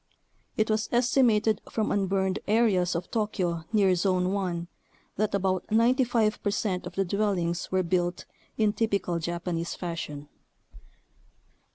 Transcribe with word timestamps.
It 0.57 0.71
was 0.71 0.89
estimated 0.91 1.61
from 1.69 1.91
unburned 1.91 2.39
areas 2.47 2.95
of 2.95 3.11
Tokyo 3.11 3.65
near 3.71 3.93
Zone 3.93 4.33
1 4.33 4.67
that 5.17 5.35
about 5.35 5.69
95 5.69 6.41
per 6.41 6.49
cent 6.49 6.87
of 6.87 6.95
the 6.95 7.05
dwellings 7.05 7.71
were 7.71 7.83
built 7.83 8.25
in 8.57 8.73
"typical 8.73 9.17
Jap 9.19 9.41
anese 9.43 9.77
fashion." 9.77 10.27